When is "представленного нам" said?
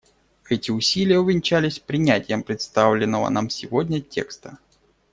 2.41-3.51